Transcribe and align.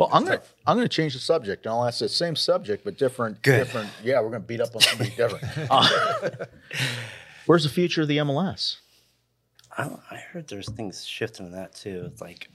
Well, 0.00 0.08
I'm 0.14 0.24
gonna 0.24 0.40
I'm 0.66 0.78
gonna 0.78 0.88
change 0.88 1.12
the 1.12 1.20
subject, 1.20 1.66
and 1.66 1.74
I'll 1.74 1.86
ask 1.86 1.98
the 1.98 2.08
same 2.08 2.34
subject 2.34 2.84
but 2.84 2.96
different. 2.96 3.42
Good. 3.42 3.58
Different. 3.58 3.90
Yeah, 4.02 4.22
we're 4.22 4.30
gonna 4.30 4.40
beat 4.40 4.62
up 4.62 4.74
on 4.74 4.80
somebody 4.80 5.10
different. 5.10 5.44
Uh, 5.70 6.46
where's 7.44 7.64
the 7.64 7.68
future 7.68 8.00
of 8.00 8.08
the 8.08 8.16
MLS? 8.16 8.78
I, 9.76 9.90
I 10.10 10.16
heard 10.16 10.48
there's 10.48 10.70
things 10.70 11.04
shifting 11.04 11.46
in 11.46 11.52
that 11.52 11.74
too. 11.74 12.04
It's 12.06 12.22
like, 12.22 12.48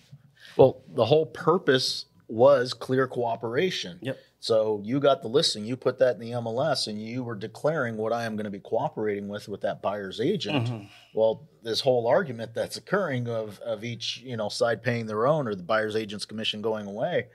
Well, 0.58 0.82
the 0.96 1.06
whole 1.06 1.28
purpose 1.28 2.06
was 2.28 2.74
clear 2.74 3.08
cooperation. 3.08 4.00
Yep. 4.02 4.18
So 4.46 4.80
you 4.86 5.00
got 5.00 5.24
the 5.24 5.28
listing, 5.28 5.66
you 5.66 5.76
put 5.76 5.98
that 5.98 6.18
in 6.18 6.20
the 6.20 6.30
MLS, 6.34 6.86
and 6.86 7.02
you 7.02 7.24
were 7.24 7.34
declaring 7.34 7.98
what 7.98 8.14
I 8.14 8.26
am 8.26 8.36
going 8.36 8.44
to 8.44 8.52
be 8.52 8.60
cooperating 8.60 9.28
with 9.28 9.50
with 9.50 9.62
that 9.62 9.82
buyer's 9.82 10.22
agent. 10.22 10.68
Mm-hmm. 10.68 10.86
Well, 11.16 11.50
this 11.64 11.82
whole 11.82 12.06
argument 12.06 12.54
that's 12.54 12.78
occurring 12.78 13.28
of 13.28 13.58
of 13.62 13.84
each 13.84 14.22
you 14.24 14.38
know 14.38 14.50
side 14.50 14.84
paying 14.84 15.08
their 15.08 15.26
own 15.26 15.48
or 15.48 15.56
the 15.56 15.64
buyer's 15.64 15.96
agent's 15.96 16.26
commission 16.26 16.62
going 16.62 16.86
away. 16.86 17.26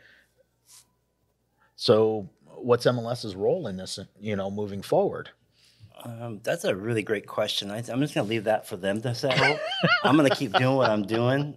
So 1.75 2.31
what's 2.45 2.87
MLS's 2.87 3.35
role 3.35 3.67
in 3.67 3.77
this? 3.77 3.99
You 4.21 4.37
know, 4.37 4.49
moving 4.49 4.81
forward. 4.81 5.31
um, 6.05 6.39
that's 6.45 6.63
a 6.63 6.77
really 6.77 7.03
great 7.03 7.27
question. 7.27 7.73
I, 7.73 7.79
I'm 7.79 8.01
just 8.01 8.15
gonna 8.15 8.29
leave 8.29 8.45
that 8.45 8.69
for 8.69 8.77
them 8.77 9.01
to 9.01 9.17
settle. 9.17 9.59
I'm 10.05 10.15
gonna 10.15 10.31
keep 10.31 10.53
doing 10.53 10.77
what 10.77 10.89
I'm 10.89 11.03
doing, 11.03 11.57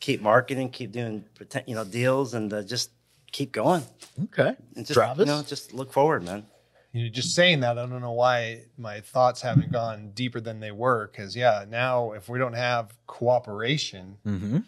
keep 0.00 0.22
marketing, 0.22 0.70
keep 0.70 0.92
doing 0.92 1.26
you 1.66 1.74
know 1.74 1.84
deals, 1.84 2.32
and 2.32 2.50
uh, 2.50 2.62
just 2.62 2.88
keep 3.34 3.52
going. 3.52 3.82
Okay, 4.24 4.54
And 4.76 4.86
just, 4.86 4.94
Travis. 4.94 5.26
you 5.26 5.32
know, 5.32 5.42
just 5.42 5.74
look 5.74 5.92
forward, 5.92 6.22
man. 6.24 6.46
You 6.92 7.02
know, 7.04 7.10
just 7.10 7.34
saying 7.34 7.60
that, 7.60 7.76
I 7.76 7.86
don't 7.86 8.00
know 8.00 8.12
why 8.12 8.62
my 8.78 9.00
thoughts 9.00 9.40
haven't 9.42 9.72
gone 9.72 10.12
deeper 10.14 10.40
than 10.40 10.60
they 10.60 10.70
were. 10.70 11.08
Because 11.10 11.34
yeah, 11.34 11.64
now 11.68 12.12
if 12.12 12.28
we 12.28 12.38
don't 12.38 12.52
have 12.54 12.92
cooperation, 13.08 14.18
hmm 14.24 14.58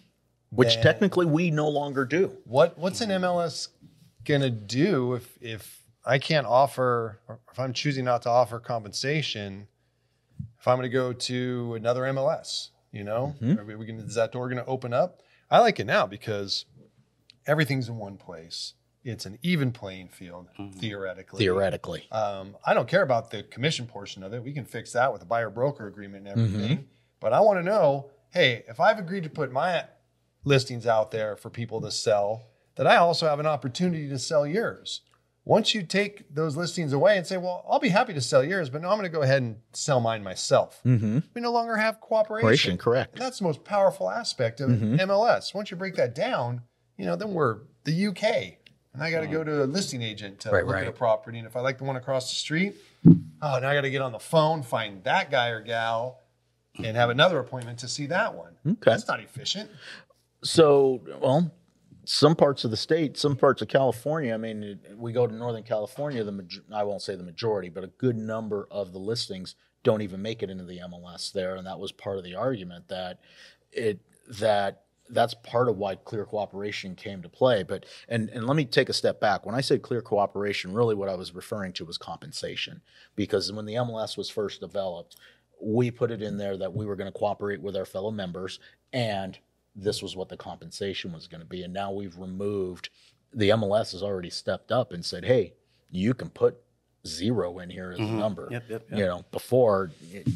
Which 0.51 0.81
technically 0.83 1.27
we 1.27 1.51
no 1.53 1.69
longer 1.69 2.05
do. 2.05 2.37
what 2.45 2.77
what's 2.77 3.01
an 3.01 3.11
MLS 3.11 3.69
gonna 4.25 4.51
do 4.51 5.15
if 5.15 5.39
if 5.41 5.83
I 6.05 6.19
can't 6.19 6.47
offer, 6.47 7.21
or 7.29 7.39
if 7.53 7.59
I'm 7.61 7.73
choosing 7.73 8.05
not 8.05 8.23
to 8.23 8.31
offer 8.31 8.59
compensation, 8.59 9.69
if 10.59 10.67
I'm 10.67 10.79
gonna 10.79 10.89
go 10.89 11.13
to 11.13 11.75
another 11.75 12.03
MLS, 12.03 12.71
you 12.91 13.05
know, 13.05 13.37
Mhm. 13.41 13.59
are 13.59 13.65
we, 13.65 13.77
we 13.77 13.87
gonna, 13.87 14.03
is 14.03 14.15
that 14.17 14.33
door 14.33 14.49
gonna 14.49 14.65
open 14.67 14.93
up? 14.93 15.23
I 15.49 15.61
like 15.61 15.79
it 15.79 15.85
now 15.87 16.07
because 16.07 16.65
everything's 17.47 17.89
in 17.89 17.97
one 17.97 18.17
place. 18.17 18.75
It's 19.05 19.25
an 19.25 19.39
even 19.43 19.71
playing 19.71 20.09
field 20.09 20.49
theoretically. 20.79 21.39
Theoretically. 21.39 22.09
Um, 22.11 22.57
I 22.67 22.75
don't 22.75 22.89
care 22.89 23.03
about 23.03 23.31
the 23.31 23.45
commission 23.45 23.87
portion 23.87 24.25
of 24.25 24.35
it. 24.35 24.43
We 24.43 24.53
can 24.53 24.65
fix 24.65 24.93
that 24.95 25.13
with 25.13 25.23
a 25.23 25.27
buyer 25.27 25.49
broker 25.49 25.87
agreement 25.87 26.27
and 26.27 26.39
everything. 26.41 26.77
Mm-hmm. 26.79 26.83
But 27.21 27.33
I 27.33 27.41
want 27.41 27.61
to 27.61 27.63
know, 27.63 28.11
hey, 28.31 28.65
if 28.69 28.81
I've 28.81 28.99
agreed 28.99 29.23
to 29.23 29.31
put 29.31 29.53
my 29.53 29.85
listings 30.45 30.87
out 30.89 31.13
there 31.13 31.37
for 31.37 31.51
people 31.51 31.81
to 31.83 31.91
sell, 31.93 32.43
that 32.75 32.87
I 32.89 32.97
also 32.97 33.29
have 33.29 33.39
an 33.39 33.47
opportunity 33.47 34.09
to 34.09 34.19
sell 34.19 34.45
yours. 34.47 35.03
Once 35.45 35.73
you 35.73 35.85
take 35.85 36.35
those 36.35 36.57
listings 36.57 36.93
away 36.93 37.17
and 37.17 37.25
say, 37.25 37.37
well, 37.37 37.65
I'll 37.71 37.79
be 37.79 37.91
happy 37.91 38.13
to 38.13 38.21
sell 38.21 38.43
yours, 38.43 38.69
but 38.69 38.83
no, 38.83 38.89
I'm 38.89 38.99
going 38.99 39.09
to 39.11 39.17
go 39.17 39.23
ahead 39.23 39.41
and 39.43 39.57
sell 39.73 40.01
mine 40.01 40.25
myself. 40.25 40.81
Mm-hmm. 40.85 41.21
We 41.35 41.41
no 41.41 41.53
longer 41.53 41.77
have 41.77 42.01
cooperation. 42.01 42.45
Operation, 42.47 42.79
correct. 42.79 43.13
And 43.15 43.23
that's 43.23 43.39
the 43.39 43.45
most 43.45 43.63
powerful 43.63 44.11
aspect 44.11 44.61
of 44.61 44.71
Mhm. 44.71 44.99
MLS. 45.03 45.55
Once 45.55 45.71
you 45.71 45.77
break 45.77 45.95
that 45.95 46.17
down, 46.17 46.63
you 46.97 47.07
know, 47.07 47.17
then 47.17 47.33
we're 47.33 47.59
the 47.85 48.07
UK. 48.09 48.59
And 48.95 49.03
I 49.03 49.11
got 49.11 49.21
to 49.21 49.27
go 49.27 49.45
to 49.45 49.65
a 49.65 49.67
listing 49.67 50.01
agent 50.03 50.41
to 50.41 50.51
Right, 50.51 50.65
look 50.65 50.75
right. 50.75 50.83
at 50.85 50.89
a 50.89 50.93
property. 50.93 51.39
And 51.39 51.47
if 51.47 51.55
I 51.55 51.61
like 51.61 51.77
the 51.77 51.85
one 51.85 51.97
across 51.97 52.31
the 52.31 52.37
street, 52.37 52.77
oh, 53.07 53.59
now 53.59 53.69
I 53.69 53.75
got 53.75 53.83
to 53.83 53.91
get 53.91 54.01
on 54.01 54.13
the 54.13 54.19
phone, 54.19 54.63
find 54.63 55.05
that 55.05 55.31
guy 55.31 55.49
or 55.49 55.61
gal, 55.61 56.21
and 56.83 56.97
have 56.97 57.11
another 57.11 57.39
appointment 57.39 57.79
to 57.81 57.89
see 57.89 58.07
that 58.07 58.35
one. 58.35 58.55
Okay. 58.67 58.91
That's 58.91 59.07
not 59.07 59.21
efficient. 59.21 59.71
So, 60.43 61.03
well, 61.21 61.53
some 62.05 62.37
parts 62.37 62.65
of 62.65 62.71
the 62.71 62.77
state, 62.77 63.19
some 63.19 63.37
parts 63.37 63.61
of 63.61 63.69
California. 63.69 64.33
I 64.33 64.39
mean, 64.39 64.79
we 64.97 65.13
go 65.13 65.27
to 65.27 65.35
Northern 65.35 65.63
California. 65.65 66.25
The 66.25 66.63
I 66.75 66.85
won't 66.85 67.03
say 67.03 67.17
the 67.17 67.23
majority, 67.23 67.69
but 67.69 67.85
a 67.85 67.89
good 67.89 68.17
number 68.17 68.67
of 68.71 68.93
the 68.93 68.99
listings 68.99 69.57
don't 69.83 70.03
even 70.03 70.23
make 70.23 70.43
it 70.43 70.49
into 70.51 70.65
the 70.65 70.79
MLS 70.79 71.33
there, 71.33 71.57
and 71.57 71.67
that 71.67 71.79
was 71.79 71.93
part 71.93 72.17
of 72.19 72.25
the 72.25 72.35
argument 72.35 72.89
that 72.89 73.19
it 73.73 74.01
that 74.39 74.86
that's 75.09 75.35
part 75.35 75.69
of 75.69 75.77
why 75.77 75.97
clear 75.97 76.25
cooperation 76.25 76.95
came 76.95 77.23
to 77.23 77.29
play. 77.29 77.63
But 77.63 77.87
and 78.09 78.29
and 78.31 78.47
let 78.47 78.57
me 78.57 78.65
take 78.65 78.89
a 78.89 78.95
step 78.95 79.21
back. 79.21 79.47
When 79.47 79.55
I 79.55 79.61
said 79.61 79.83
clear 79.83 80.03
cooperation, 80.03 80.73
really 80.73 80.95
what 80.95 81.09
I 81.09 81.15
was 81.15 81.35
referring 81.35 81.73
to 81.75 81.85
was 81.85 81.99
compensation, 81.99 82.83
because 83.15 83.53
when 83.53 83.67
the 83.67 83.75
MLS 83.75 84.17
was 84.17 84.31
first 84.31 84.61
developed, 84.61 85.17
we 85.61 85.91
put 85.91 86.11
it 86.11 86.23
in 86.23 86.37
there 86.37 86.57
that 86.57 86.75
we 86.75 86.87
were 86.87 86.97
going 86.97 87.11
to 87.11 87.19
cooperate 87.19 87.61
with 87.61 87.77
our 87.77 87.87
fellow 87.87 88.11
members 88.11 88.59
and 88.93 89.39
this 89.75 90.03
was 90.03 90.17
what 90.17 90.31
the 90.31 90.37
compensation 90.37 91.13
was 91.13 91.29
going 91.29 91.43
to 91.43 91.47
be. 91.47 91.63
And 91.63 91.73
now 91.73 91.93
we've 91.93 92.17
removed 92.17 92.89
the 93.33 93.51
MLS 93.51 93.93
has 93.93 94.03
already 94.03 94.31
stepped 94.31 94.73
up 94.73 94.93
and 94.93 95.05
said, 95.05 95.25
hey, 95.25 95.53
you 95.91 96.15
can 96.15 96.31
put 96.31 96.59
zero 97.07 97.59
in 97.61 97.71
here 97.71 97.93
as 97.93 97.99
a 97.99 98.03
mm-hmm. 98.03 98.19
number. 98.19 98.49
Yep, 98.51 98.65
yep, 98.69 98.87
yep. 98.91 98.99
You 98.99 99.07
know, 99.07 99.25
before 99.33 99.91
it, 100.13 100.27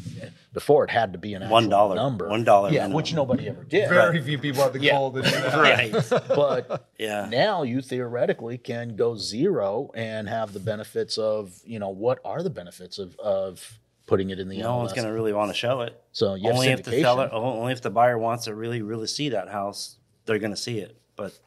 before 0.53 0.83
it 0.83 0.89
had 0.89 1.13
to 1.13 1.19
be 1.19 1.33
an 1.33 1.47
One 1.49 1.65
actual 1.65 1.69
dollar. 1.69 1.95
number. 1.95 2.27
One 2.29 2.43
dollar 2.43 2.69
Yeah, 2.69 2.81
minimum. 2.81 2.95
which 2.97 3.13
nobody 3.13 3.47
ever 3.49 3.63
did. 3.63 3.89
Very 3.89 4.21
few 4.21 4.37
people 4.39 4.63
have 4.63 4.73
the 4.73 4.79
Yeah. 4.79 4.93
goal 4.93 5.11
to 5.11 5.21
do 5.21 5.29
that. 5.29 5.53
Right. 5.55 6.27
But 6.29 6.89
Yeah. 6.97 7.27
now 7.29 7.63
you 7.63 7.81
theoretically 7.81 8.57
can 8.57 8.95
go 8.95 9.15
zero 9.15 9.91
and 9.93 10.27
have 10.29 10.53
the 10.53 10.59
benefits 10.59 11.17
of, 11.17 11.59
you 11.65 11.79
know, 11.79 11.89
what 11.89 12.19
are 12.25 12.41
the 12.43 12.49
benefits 12.49 12.97
of, 12.99 13.17
of 13.19 13.79
putting 14.07 14.29
it 14.29 14.39
in 14.39 14.49
the 14.49 14.57
no 14.59 14.71
MLS? 14.73 14.77
one's 14.77 14.93
gonna 14.93 15.13
really 15.13 15.33
want 15.33 15.49
to 15.51 15.55
show 15.55 15.81
it. 15.81 16.01
so 16.11 16.35
you 16.35 16.47
have 16.47 16.55
only 16.55 16.67
if 16.69 16.83
the 16.83 17.01
seller, 17.01 17.29
only 17.31 17.71
if 17.71 17.81
the 17.81 17.89
buyer 17.89 18.17
wants 18.17 18.45
to 18.45 18.55
really, 18.55 18.81
really 18.81 19.07
see 19.07 19.29
that 19.29 19.47
house, 19.49 19.97
they're 20.25 20.39
gonna 20.39 20.57
see 20.57 20.79
it. 20.79 20.97
But 21.15 21.37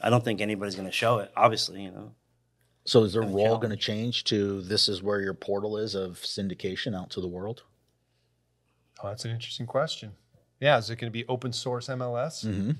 I 0.00 0.08
don't 0.08 0.24
think 0.24 0.40
anybody's 0.40 0.76
gonna 0.76 0.90
show 0.92 1.18
it. 1.18 1.30
Obviously, 1.36 1.82
you 1.82 1.90
know. 1.90 2.12
So 2.90 3.04
is 3.04 3.12
their 3.12 3.22
Kinda 3.22 3.36
role 3.36 3.56
going 3.58 3.70
to 3.70 3.76
change 3.76 4.24
to 4.24 4.62
this 4.62 4.88
is 4.88 5.00
where 5.00 5.20
your 5.20 5.32
portal 5.32 5.76
is 5.76 5.94
of 5.94 6.14
syndication 6.22 6.92
out 6.92 7.08
to 7.10 7.20
the 7.20 7.28
world? 7.28 7.62
Oh, 9.00 9.06
that's 9.06 9.24
an 9.24 9.30
interesting 9.30 9.64
question. 9.64 10.10
Yeah, 10.58 10.76
is 10.76 10.90
it 10.90 10.96
going 10.96 11.06
to 11.08 11.12
be 11.12 11.24
open 11.28 11.52
source 11.52 11.86
MLS? 11.86 12.44
Mm-hmm. 12.44 12.72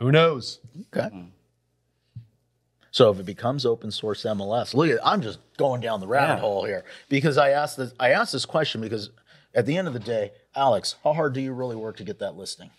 Who 0.00 0.12
knows? 0.12 0.58
Okay. 0.94 1.08
So 2.90 3.10
if 3.10 3.18
it 3.18 3.24
becomes 3.24 3.64
open 3.64 3.90
source 3.90 4.24
MLS, 4.24 4.74
look 4.74 4.90
at 4.90 4.98
I'm 5.02 5.22
just 5.22 5.38
going 5.56 5.80
down 5.80 6.00
the 6.00 6.06
rabbit 6.06 6.34
Yeah. 6.34 6.40
hole 6.40 6.66
here 6.66 6.84
because 7.08 7.38
I 7.38 7.52
asked 7.52 7.78
this 7.78 7.94
I 7.98 8.10
asked 8.10 8.32
this 8.32 8.44
question 8.44 8.82
because 8.82 9.08
at 9.54 9.64
the 9.64 9.78
end 9.78 9.88
of 9.88 9.94
the 9.94 10.00
day, 10.00 10.32
Alex, 10.54 10.96
how 11.02 11.14
hard 11.14 11.32
do 11.32 11.40
you 11.40 11.54
really 11.54 11.76
work 11.76 11.96
to 11.96 12.04
get 12.04 12.18
that 12.18 12.36
listing? 12.36 12.70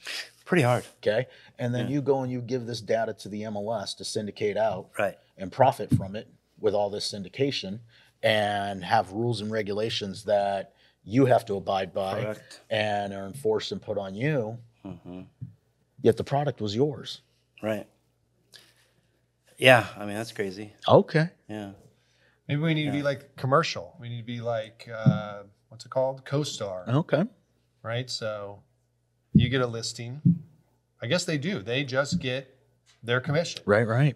Pretty 0.46 0.62
hard. 0.62 0.86
Okay. 1.00 1.26
And 1.58 1.74
then 1.74 1.90
you 1.90 2.02
go 2.04 2.22
and 2.22 2.32
you 2.32 2.42
give 2.42 2.68
this 2.68 2.82
data 2.82 3.14
to 3.14 3.30
the 3.30 3.44
MLS 3.44 3.96
to 3.98 4.06
syndicate 4.06 4.58
out 4.58 4.90
Right. 5.00 5.18
And 5.42 5.52
profit 5.52 5.94
from 5.96 6.16
it 6.16 6.28
with 6.60 6.74
all 6.74 6.90
this 6.90 7.12
syndication 7.12 7.80
and 8.24 8.84
have 8.84 9.12
rules 9.12 9.42
and 9.42 9.52
regulations 9.52 10.24
that 10.26 10.74
you 11.04 11.26
have 11.26 11.44
to 11.46 11.56
abide 11.56 11.94
by 11.94 12.22
Correct. 12.22 12.62
and 12.70 13.12
are 13.14 13.26
enforced 13.26 13.72
and 13.72 13.82
put 13.82 13.98
on 13.98 14.14
you. 14.16 14.58
hmm 14.84 15.22
Yet 16.04 16.18
the 16.18 16.24
product 16.24 16.62
was 16.62 16.76
yours. 16.76 17.22
Right. 17.62 17.86
Yeah, 19.58 19.86
I 19.98 20.06
mean 20.06 20.16
that's 20.16 20.32
crazy. 20.32 20.74
Okay. 20.88 21.30
Yeah. 21.48 21.72
Maybe 22.48 22.62
we 22.62 22.74
need 22.74 22.86
to 22.86 22.92
be 22.92 23.04
like 23.04 23.36
commercial. 23.36 23.96
We 24.00 24.10
need 24.10 24.18
to 24.18 24.26
be 24.26 24.42
like, 24.42 24.90
uh, 24.94 25.44
what's 25.70 25.86
it 25.86 25.90
called? 25.90 26.26
CoStar. 26.26 26.88
Okay. 26.88 27.24
right? 27.84 28.10
So 28.10 28.64
you 29.34 29.48
get 29.50 29.62
a 29.62 29.68
listing. 29.68 30.22
I 31.02 31.08
guess 31.08 31.24
they 31.26 31.38
do. 31.38 31.60
They 31.60 31.84
just 31.84 32.20
get 32.20 32.58
their 33.04 33.22
commission, 33.22 33.62
Right, 33.66 33.88
right. 33.88 34.16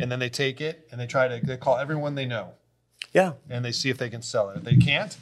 And 0.00 0.10
then 0.10 0.18
they 0.18 0.28
take 0.28 0.60
it 0.60 0.86
and 0.90 1.00
they 1.00 1.06
try 1.06 1.28
to 1.28 1.44
they 1.46 1.56
call 1.56 1.76
everyone 1.78 2.14
they 2.14 2.26
know 2.26 2.52
Yeah. 3.12 3.32
and 3.48 3.64
they 3.64 3.72
see 3.72 3.90
if 3.90 3.98
they 3.98 4.10
can 4.10 4.22
sell 4.22 4.50
it. 4.50 4.58
If 4.58 4.64
they 4.64 4.76
can't, 4.76 5.16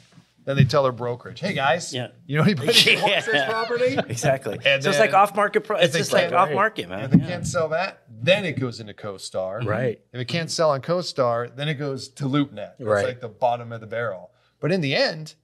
then 0.45 0.55
they 0.55 0.63
tell 0.63 0.83
their 0.83 0.91
brokerage, 0.91 1.39
"Hey 1.39 1.53
guys, 1.53 1.91
Yeah. 1.93 2.09
you 2.27 2.37
know 2.37 2.43
anybody 2.43 2.71
who 2.95 3.01
wants 3.03 3.25
this 3.25 3.45
property?" 3.45 3.97
Exactly. 4.09 4.59
And 4.65 4.83
so 4.83 4.89
it's 4.89 4.97
then 4.99 5.07
like 5.07 5.13
off 5.15 5.35
market. 5.35 5.61
Pro- 5.61 5.77
it's 5.77 5.95
just 5.95 6.13
like 6.13 6.31
off 6.33 6.51
market, 6.51 6.87
man. 6.89 7.05
If 7.05 7.11
they 7.11 7.17
Yeah. 7.19 7.27
can't 7.27 7.47
sell 7.47 7.69
that, 7.69 8.03
then 8.09 8.45
it 8.45 8.59
goes 8.59 8.79
into 8.79 8.93
CoStar. 8.93 9.65
Right. 9.65 9.99
If 10.13 10.19
it 10.21 10.25
can't 10.25 10.51
sell 10.51 10.71
on 10.71 10.81
CoStar, 10.81 11.55
then 11.55 11.67
it 11.67 11.75
goes 11.75 12.09
to 12.09 12.25
LoopNet. 12.25 12.73
It's 12.79 12.81
Right. 12.87 13.05
like 13.05 13.21
the 13.21 13.29
bottom 13.29 13.71
of 13.71 13.81
the 13.81 13.87
barrel. 13.87 14.31
But 14.59 14.71
in 14.71 14.81
the 14.81 14.95
end, 14.95 15.35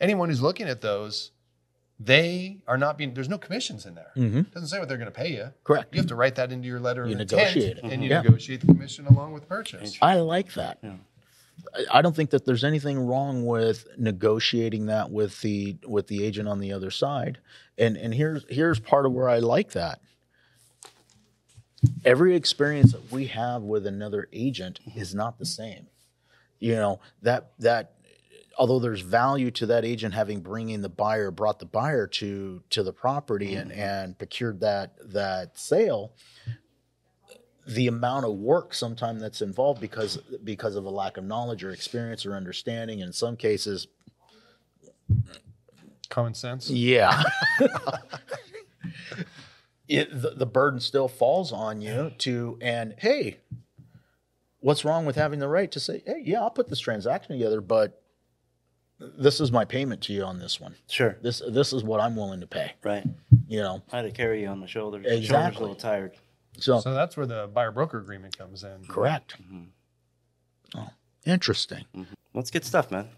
anyone 0.00 0.28
who's 0.28 0.40
looking 0.42 0.68
at 0.68 0.80
those, 0.80 1.30
they 2.00 2.58
are 2.66 2.78
not 2.78 2.96
being. 2.96 3.12
There's 3.14 3.28
no 3.28 3.38
commissions 3.38 3.84
in 3.86 3.94
there. 3.94 4.12
Mhm. 4.16 4.40
It 4.46 4.54
doesn't 4.54 4.68
say 4.68 4.78
what 4.78 4.88
they're 4.88 4.98
going 4.98 5.10
to 5.10 5.16
pay 5.16 5.32
you. 5.32 5.52
Correct. 5.64 5.92
You 5.94 6.00
have 6.00 6.08
to 6.08 6.14
write 6.14 6.36
that 6.36 6.52
into 6.52 6.68
your 6.68 6.78
letter 6.80 7.04
You 7.06 7.12
of 7.12 7.18
negotiate 7.18 7.76
intent, 7.78 7.86
it. 7.86 7.92
and 7.94 8.02
you 8.04 8.10
Yeah. 8.10 8.20
negotiate 8.22 8.60
the 8.60 8.66
commission 8.68 9.06
along 9.06 9.32
with 9.32 9.48
purchase. 9.48 9.98
I 10.00 10.16
like 10.20 10.54
that. 10.54 10.78
Yeah. 10.82 10.96
I- 11.74 11.98
I 11.98 12.02
don't 12.02 12.14
think 12.14 12.30
that 12.30 12.44
there's 12.44 12.62
anything 12.62 12.98
wrong 13.00 13.44
with 13.44 13.86
negotiating 13.98 14.86
that 14.86 15.10
with 15.10 15.40
the 15.42 15.76
with 15.86 16.06
the 16.06 16.24
agent 16.24 16.48
on 16.48 16.60
the 16.60 16.72
other 16.72 16.90
side. 16.92 17.38
And 17.76 17.96
and 17.96 18.14
here's 18.14 18.44
here's 18.48 18.78
part 18.78 19.04
of 19.06 19.12
where 19.12 19.28
I 19.28 19.38
like 19.40 19.72
that. 19.72 20.00
Every 22.04 22.34
experience 22.34 22.92
that 22.92 23.10
we 23.12 23.26
have 23.26 23.62
with 23.62 23.86
another 23.86 24.28
agent 24.32 24.80
is 24.96 25.14
not 25.14 25.38
the 25.38 25.46
same. 25.46 25.86
You 26.58 26.74
know, 26.74 27.00
that 27.22 27.52
that 27.60 27.92
although 28.58 28.78
there's 28.78 29.00
value 29.00 29.50
to 29.52 29.66
that 29.66 29.84
agent 29.84 30.12
having 30.14 30.40
bringing 30.40 30.82
the 30.82 30.88
buyer 30.88 31.30
brought 31.30 31.58
the 31.58 31.66
buyer 31.66 32.06
to 32.06 32.62
to 32.70 32.82
the 32.82 32.92
property 32.92 33.54
and 33.54 33.70
mm-hmm. 33.70 33.80
and 33.80 34.18
procured 34.18 34.60
that 34.60 34.94
that 35.12 35.56
sale 35.58 36.12
the 37.68 37.86
amount 37.86 38.24
of 38.24 38.32
work 38.32 38.72
sometimes 38.72 39.20
that's 39.20 39.42
involved 39.42 39.80
because 39.80 40.16
because 40.42 40.74
of 40.74 40.86
a 40.86 40.90
lack 40.90 41.18
of 41.18 41.24
knowledge 41.24 41.62
or 41.62 41.70
experience 41.70 42.24
or 42.24 42.34
understanding. 42.34 43.00
In 43.00 43.12
some 43.12 43.36
cases, 43.36 43.88
Common 46.08 46.32
sense. 46.32 46.70
yeah. 46.70 47.22
it, 49.88 50.10
the, 50.10 50.30
the 50.30 50.46
burden 50.46 50.80
still 50.80 51.08
falls 51.08 51.52
on 51.52 51.82
you 51.82 52.12
to, 52.18 52.58
and 52.62 52.94
hey, 52.96 53.40
what's 54.60 54.84
wrong 54.86 55.04
with 55.04 55.16
having 55.16 55.38
the 55.38 55.48
right 55.48 55.70
to 55.70 55.80
say, 55.80 56.02
hey, 56.06 56.22
yeah, 56.24 56.40
I'll 56.40 56.50
put 56.50 56.68
this 56.68 56.80
transaction 56.80 57.36
together, 57.36 57.60
but 57.60 58.02
this 59.00 59.40
is 59.40 59.52
my 59.52 59.64
payment 59.64 60.02
to 60.02 60.12
you 60.12 60.24
on 60.24 60.38
this 60.38 60.60
one. 60.60 60.74
Sure. 60.88 61.16
This 61.22 61.40
this 61.48 61.72
is 61.72 61.82
what 61.84 62.00
I'm 62.00 62.16
willing 62.16 62.40
to 62.40 62.46
pay. 62.46 62.72
Right. 62.82 63.04
You 63.46 63.60
know, 63.60 63.82
I 63.92 63.96
had 63.98 64.02
to 64.02 64.10
carry 64.10 64.42
you 64.42 64.48
on 64.48 64.58
my 64.60 64.66
shoulders. 64.66 65.04
Shoulders 65.04 65.18
Exactly. 65.24 65.58
a 65.58 65.60
little 65.60 65.76
tired. 65.76 66.12
so, 66.58 66.80
So 66.80 66.92
that's 66.94 67.16
where 67.16 67.26
the 67.26 67.48
buyer 67.52 67.70
broker 67.70 67.98
agreement 67.98 68.36
comes 68.36 68.64
in. 68.64 68.84
correct. 68.88 69.36
Mm-hmm. 69.42 70.78
Oh, 70.78 70.88
interesting. 71.24 71.84
That's 72.34 72.50
good 72.50 72.64
stuff, 72.64 72.90
man. 72.90 73.08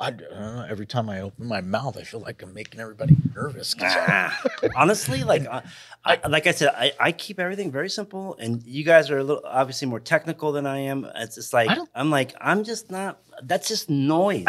I, 0.00 0.14
I 0.34 0.66
every 0.70 0.86
time 0.86 1.10
I 1.10 1.20
open 1.20 1.46
my 1.46 1.60
mouth, 1.60 1.96
I 1.98 2.02
feel 2.04 2.20
like 2.20 2.42
I'm 2.42 2.54
making 2.54 2.80
everybody 2.80 3.18
nervous. 3.36 3.74
Ah, 3.80 4.42
honestly, 4.74 5.24
like 5.24 5.46
I, 5.46 5.62
I, 6.04 6.26
like 6.26 6.46
I 6.46 6.52
said, 6.52 6.70
I, 6.74 6.92
I 6.98 7.12
keep 7.12 7.38
everything 7.38 7.70
very 7.70 7.90
simple, 7.90 8.34
and 8.38 8.62
you 8.64 8.82
guys 8.82 9.10
are 9.10 9.18
a 9.18 9.22
little 9.24 9.42
obviously 9.44 9.86
more 9.88 10.00
technical 10.00 10.52
than 10.52 10.66
I 10.66 10.78
am. 10.78 11.06
It's 11.16 11.34
just 11.34 11.52
like 11.52 11.68
I'm 11.94 12.10
like 12.10 12.34
I'm 12.40 12.64
just 12.64 12.90
not. 12.90 13.20
That's 13.42 13.68
just 13.68 13.88
noise. 13.90 14.44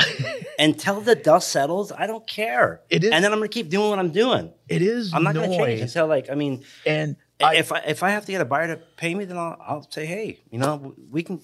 Until 0.59 1.01
the 1.01 1.15
dust 1.15 1.49
settles, 1.49 1.91
I 1.91 2.07
don't 2.07 2.25
care. 2.27 2.81
It 2.89 3.03
is- 3.03 3.11
and 3.11 3.23
then 3.23 3.31
I'm 3.33 3.39
gonna 3.39 3.47
keep 3.49 3.69
doing 3.69 3.89
what 3.89 3.99
I'm 3.99 4.11
doing. 4.11 4.53
it 4.69 4.81
is 4.81 5.13
I'm 5.13 5.23
not 5.23 5.33
gonna 5.33 5.47
change 5.49 5.81
until 5.81 6.07
like 6.07 6.29
I 6.29 6.35
mean, 6.35 6.63
and 6.85 7.17
I, 7.43 7.55
if 7.55 7.71
I 7.71 7.79
if 7.79 8.03
I 8.03 8.11
have 8.11 8.25
to 8.25 8.31
get 8.31 8.39
a 8.41 8.45
buyer 8.45 8.67
to 8.67 8.81
pay 8.97 9.13
me, 9.15 9.25
then 9.25 9.37
I'll, 9.37 9.57
I'll 9.59 9.91
say, 9.91 10.05
hey, 10.05 10.39
you 10.49 10.59
know, 10.59 10.93
we 11.09 11.23
can. 11.23 11.41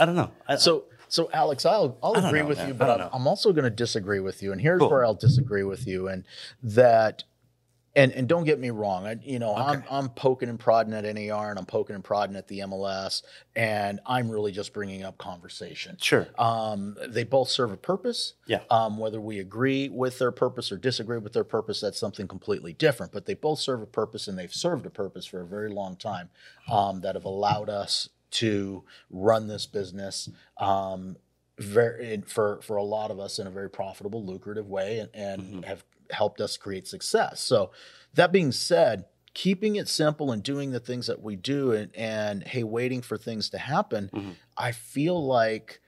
I 0.00 0.04
don't 0.04 0.16
know. 0.16 0.30
I, 0.48 0.56
So, 0.56 0.84
so 1.08 1.30
Alex, 1.32 1.64
I'll 1.66 1.98
I'll 2.02 2.14
agree 2.14 2.40
know, 2.40 2.46
with 2.48 2.58
man. 2.58 2.68
you, 2.68 2.74
but 2.74 3.00
I'm. 3.00 3.08
I'm 3.12 3.26
also 3.26 3.52
going 3.52 3.64
to 3.64 3.70
disagree 3.70 4.20
with 4.20 4.42
you. 4.42 4.52
And 4.52 4.60
here's 4.60 4.80
Cool. 4.80 4.90
where 4.90 5.04
I'll 5.04 5.14
disagree 5.14 5.62
with 5.64 5.86
you. 5.86 6.08
And 6.08 6.24
that, 6.62 7.24
and 7.94 8.12
and 8.12 8.28
don't 8.28 8.44
get 8.44 8.60
me 8.60 8.68
wrong, 8.68 9.06
I, 9.06 9.16
you 9.22 9.38
know, 9.38 9.54
I'm 9.54 9.82
I'm 9.90 10.10
poking 10.10 10.50
and 10.50 10.60
prodding 10.60 10.92
at 10.92 11.04
NAR 11.04 11.48
and 11.48 11.58
I'm 11.58 11.64
poking 11.64 11.94
and 11.94 12.04
prodding 12.04 12.36
at 12.36 12.46
the 12.46 12.58
MLS, 12.60 13.22
and 13.54 14.00
I'm 14.04 14.28
really 14.30 14.52
just 14.52 14.74
bringing 14.74 15.02
up 15.02 15.16
conversation. 15.16 15.96
sure. 15.98 16.26
Um, 16.38 16.96
they 17.08 17.24
both 17.24 17.48
serve 17.48 17.72
a 17.72 17.76
purpose. 17.78 18.34
Yeah. 18.46 18.60
Um, 18.70 18.98
whether 18.98 19.18
we 19.20 19.38
agree 19.38 19.88
with 19.88 20.18
their 20.18 20.30
purpose 20.32 20.70
or 20.70 20.76
disagree 20.76 21.18
with 21.18 21.32
their 21.32 21.44
purpose, 21.44 21.80
that's 21.80 21.98
something 21.98 22.28
completely 22.28 22.74
different. 22.74 23.12
But 23.12 23.24
they 23.24 23.34
both 23.34 23.60
serve 23.60 23.80
a 23.80 23.86
purpose, 23.86 24.28
and 24.28 24.38
they've 24.38 24.52
served 24.52 24.84
a 24.84 24.90
purpose 24.90 25.24
for 25.24 25.40
a 25.40 25.46
very 25.46 25.70
long 25.70 25.96
time 25.96 26.28
um, 26.70 27.00
that 27.00 27.14
have 27.14 27.24
allowed 27.24 27.70
us 27.70 28.10
to 28.32 28.84
run 29.10 29.46
this 29.48 29.66
business 29.66 30.28
um, 30.58 31.16
very 31.58 32.22
for 32.26 32.60
for 32.62 32.76
a 32.76 32.82
lot 32.82 33.10
of 33.10 33.18
us 33.18 33.38
in 33.38 33.46
a 33.46 33.50
very 33.50 33.70
profitable, 33.70 34.24
lucrative 34.24 34.68
way, 34.68 34.98
and, 34.98 35.10
and 35.14 35.64
have 35.64 35.84
helped 36.10 36.40
us 36.40 36.56
create 36.56 36.86
success. 36.86 37.40
So, 37.40 37.70
that 38.14 38.32
being 38.32 38.52
said. 38.52 39.06
Keeping 39.34 39.76
it 39.76 39.86
simple 39.86 40.32
and 40.32 40.42
doing 40.42 40.70
the 40.70 40.80
things 40.80 41.08
that 41.08 41.20
we 41.20 41.36
do, 41.36 41.70
and, 41.70 41.94
and 41.94 42.42
hey, 42.42 42.62
waiting 42.62 43.02
for 43.02 43.18
things 43.18 43.50
to 43.50 43.58
happen, 43.58 44.08
I 44.56 44.72
feel 44.72 45.26
like 45.26 45.82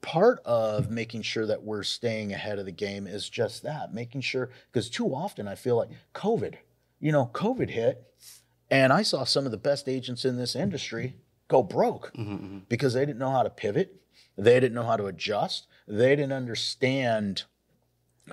part 0.00 0.40
of 0.44 0.90
making 0.90 1.22
sure 1.22 1.46
that 1.46 1.62
we're 1.62 1.82
staying 1.82 2.32
ahead 2.32 2.58
of 2.58 2.66
the 2.66 2.72
game 2.72 3.06
is 3.06 3.28
just 3.28 3.62
that 3.62 3.92
making 3.92 4.20
sure 4.20 4.48
because 4.70 4.88
too 4.88 5.12
often 5.12 5.48
i 5.48 5.54
feel 5.54 5.76
like 5.76 5.88
covid 6.14 6.54
you 7.00 7.10
know 7.10 7.28
covid 7.34 7.70
hit 7.70 8.04
and 8.70 8.92
i 8.92 9.02
saw 9.02 9.24
some 9.24 9.44
of 9.44 9.50
the 9.50 9.58
best 9.58 9.88
agents 9.88 10.24
in 10.24 10.36
this 10.36 10.54
industry 10.54 11.16
go 11.48 11.62
broke 11.62 12.12
mm-hmm, 12.14 12.34
mm-hmm. 12.34 12.58
because 12.68 12.94
they 12.94 13.04
didn't 13.04 13.18
know 13.18 13.30
how 13.30 13.42
to 13.42 13.50
pivot 13.50 14.00
they 14.36 14.60
didn't 14.60 14.74
know 14.74 14.84
how 14.84 14.96
to 14.96 15.06
adjust 15.06 15.66
they 15.86 16.14
didn't 16.14 16.32
understand 16.32 17.44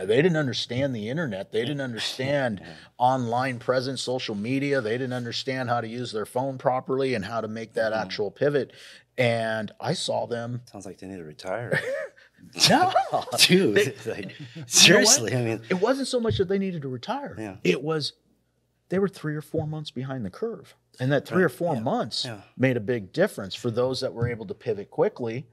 they 0.04 0.22
didn't 0.22 0.36
understand 0.36 0.96
the 0.96 1.10
internet. 1.10 1.52
They 1.52 1.62
didn't 1.62 1.82
understand 1.82 2.62
online 2.98 3.60
presence, 3.60 4.02
social 4.02 4.36
media. 4.36 4.82
They 4.82 4.98
didn't 4.98 5.14
understand 5.14 5.70
how 5.70 5.82
to 5.82 5.88
use 5.88 6.12
their 6.12 6.26
phone 6.26 6.58
properly 6.58 7.14
and 7.14 7.24
how 7.24 7.42
to 7.42 7.48
make 7.48 7.74
that 7.74 7.92
mm-hmm. 7.92 8.02
actual 8.02 8.32
pivot. 8.32 8.74
And 9.18 9.72
I 9.80 9.94
saw 9.94 10.28
them. 10.28 10.62
Sounds 10.70 10.86
like 10.86 10.98
they 10.98 11.08
need 11.08 11.18
to 11.18 11.24
retire, 11.24 11.80
No, 12.70 12.94
dude. 13.38 13.76
They- 13.76 14.12
like, 14.12 14.36
seriously, 14.68 15.34
I 15.34 15.44
mean, 15.44 15.62
it 15.70 15.82
wasn't 15.82 16.08
so 16.08 16.20
much 16.20 16.38
that 16.38 16.48
they 16.48 16.60
needed 16.60 16.82
to 16.84 16.90
retire. 16.90 17.36
Yeah. 17.38 17.56
It 17.64 17.82
was 17.82 18.14
they 18.96 19.00
were 19.00 19.10
three 19.10 19.36
or 19.36 19.42
four 19.42 19.68
months 19.68 19.92
behind 19.92 20.24
the 20.24 20.30
curve. 20.30 20.74
And 21.02 21.12
that 21.12 21.28
three 21.28 21.44
or 21.44 21.50
four 21.50 21.76
months 21.82 22.24
Yeah. 22.24 22.40
made 22.58 22.78
a 22.78 22.80
big 22.80 23.12
difference 23.12 23.54
for 23.54 23.70
those 23.70 24.00
that 24.00 24.14
were 24.14 24.26
able 24.30 24.46
to 24.46 24.54
pivot 24.54 24.90
quickly. 24.90 25.48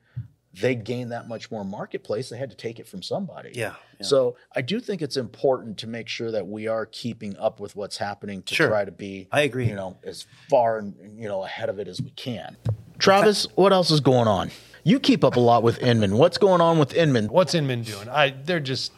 They 0.55 0.77
gained 0.77 1.11
that 1.11 1.27
much 1.27 1.51
more 1.51 1.65
marketplace. 1.65 2.29
They 2.29 2.37
had 2.39 2.51
to 2.51 2.57
take 2.57 2.79
it 2.79 2.87
from 2.87 3.03
somebody. 3.03 3.51
yeah, 3.55 3.75
yeah. 3.99 4.07
So 4.07 4.37
I 4.55 4.61
do 4.61 4.79
think 4.79 5.03
it's 5.03 5.17
important 5.17 5.77
to 5.79 5.89
make 5.89 6.07
sure 6.07 6.31
that 6.31 6.47
we 6.47 6.69
are 6.69 6.87
keeping 6.87 7.37
up 7.37 7.59
with 7.59 7.75
what's 7.75 7.97
happening 7.97 8.43
to 8.45 8.55
Sure. 8.55 8.69
try 8.69 8.85
to 8.85 8.93
be, 8.93 9.27
I 9.33 9.41
agree. 9.41 9.67
you 9.67 9.75
know, 9.75 9.97
as 10.05 10.25
far 10.49 10.79
and 10.79 10.95
you 11.21 11.27
know 11.27 11.43
ahead 11.43 11.69
of 11.69 11.81
it 11.81 11.89
as 11.89 12.01
we 12.01 12.11
can. 12.11 12.57
Travis, 13.01 13.49
what 13.57 13.73
else 13.73 13.91
is 13.91 13.99
going 13.99 14.29
on? 14.29 14.53
You 14.85 15.01
keep 15.01 15.25
up 15.25 15.35
a 15.35 15.41
lot 15.41 15.65
with 15.65 15.83
Inman. 15.83 16.17
What's 16.17 16.39
going 16.39 16.61
on 16.61 16.79
with 16.79 16.95
Inman? 16.95 17.27
What's 17.27 17.57
Inman 17.57 17.83
doing? 17.83 18.09
I 18.09 18.31
they're 18.45 18.61
just 18.61 18.93